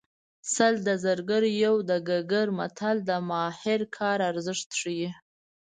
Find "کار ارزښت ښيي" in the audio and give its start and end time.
3.97-5.09